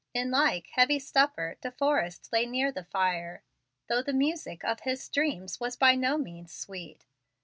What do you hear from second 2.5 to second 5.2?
the fire, though the music of his